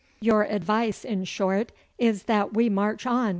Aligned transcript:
'Your 0.19 0.45
advice, 0.45 1.05
in 1.05 1.25
short, 1.25 1.71
is 1.99 2.23
that 2.23 2.55
we 2.55 2.69
march 2.71 3.05
on! 3.05 3.29